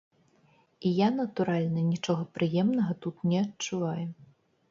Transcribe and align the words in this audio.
І 0.87 0.93
я, 0.99 1.09
натуральна, 1.17 1.83
нічога 1.91 2.23
прыемнага 2.39 2.93
тут 3.07 3.15
не 3.35 3.39
адчуваю. 3.45 4.07